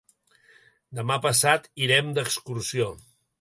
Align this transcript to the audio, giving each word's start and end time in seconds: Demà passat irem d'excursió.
Demà 0.99 1.17
passat 1.25 1.69
irem 1.89 2.11
d'excursió. 2.17 2.89